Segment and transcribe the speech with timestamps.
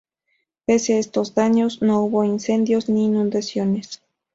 [0.65, 4.01] Pese a estos daños, no hubo incendios ni inundaciones.